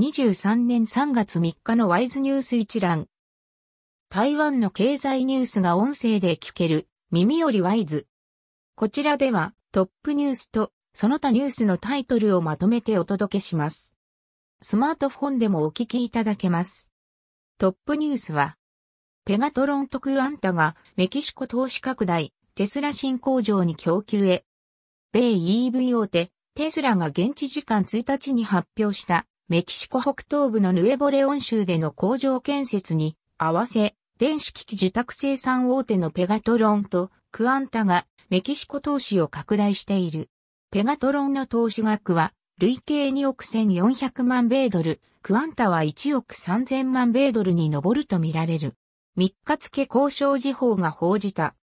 [0.00, 3.06] 2023年3月3日のワイズニュース一覧。
[4.08, 8.06] 台湾の経済ニュースが音声で聞ける耳よりワイズ。
[8.76, 13.94] こちらではトップニュースとその他ニュースのタイトルをまとめてお届けします。
[14.62, 16.88] スマートフォンでもお聞きいただけます。
[17.58, 18.56] トップニュースは、
[19.26, 24.46] ペガトロン特有アンタがメキシコ投資拡大、テスラ新工場に供給へ。
[25.12, 40.28] 米 EV 大手、テスラが現地時間1日に発表したメキシコ北東部のヌエボレオン州での工場建設に合わせ、電子機器受託生産大手のペガトロンとクアンタがメキシコ投資を拡大している。
[40.70, 48.76] ペガトロンの投資額は累計2億1400万米ドル、クアンタは1億3000万米ドルに上るとみられる。
[49.18, 51.56] 3日付交渉時報が報じた。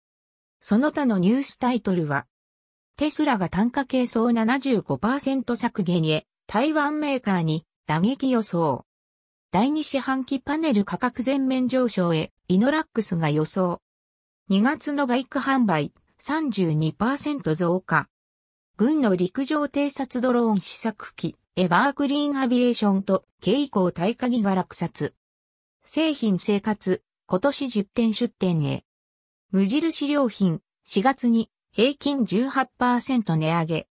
[0.61, 2.27] その他のニュースタイトルは、
[2.97, 8.85] テスラが単価計装75%削減へ、台湾メーカーに打撃予想。
[9.53, 13.81] 第2四半期パネル価格全面上昇へ、イノラックスが予想。
[14.51, 18.09] 2月のバイク販売32%増加。
[18.77, 25.15] 軍の陸上偵察ドローン試作機、エバークリーンアビエーションと、軽以降対鍵が落札。
[25.85, 28.85] 製品生活、今年10点出店へ。
[29.53, 33.87] 無印良品、4月に平均18%値上げ。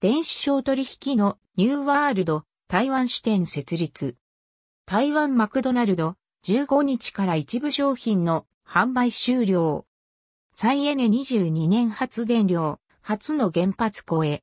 [0.00, 4.16] 電子商取引のニューワールド、台湾支店設立。
[4.86, 9.84] 台湾マクドナルド、15日から一部商品の販売終了。
[10.54, 14.42] 再エネ22年発電量、初の原発超え。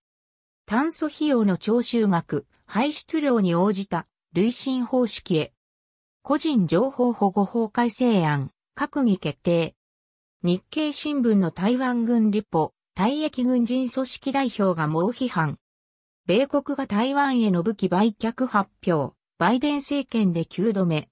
[0.67, 5.51] 炭素費用の徴収額、排出量に応じた累進方式へ。
[6.21, 9.75] 個人情報保護法改正案、閣議決定。
[10.43, 15.57] 日経新聞の台湾軍立法、退役軍人組織代表が猛批判。
[16.29, 21.09] 米国が台湾への武器売却発表、バイデン政権で9度目。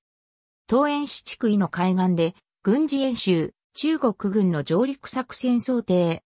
[0.69, 6.21] 東園市地区の海岸で軍事演習、中国軍の上陸作戦想定。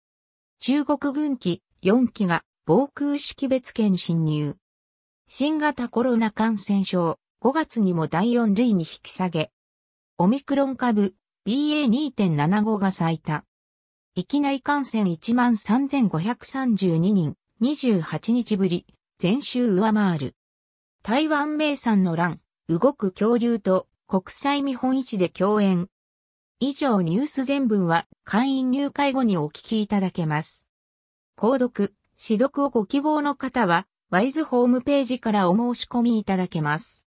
[0.60, 4.54] 中国軍機4機が防空識別圏侵入。
[5.26, 9.50] 新型コロナ感染症、5月にも第4類に引き下げ。
[10.16, 11.16] オミクロン株
[11.48, 13.44] BA2.75 が最多。
[14.14, 17.34] 域内感染13,532人。
[17.62, 18.84] 28日ぶり、
[19.18, 20.36] 全週上回る。
[21.02, 25.88] 台湾名産の乱、動く恐竜と国際見本市で共演。
[26.60, 30.68] 以上ニュース全文は会員入会後にお聞きいただけます。
[31.34, 37.04] 購読、指読をご希望の方は、ワイズホームページからお申し込みいただけます。